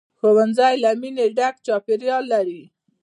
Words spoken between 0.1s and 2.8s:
ښوونځی له مینې ډک چاپېریال لري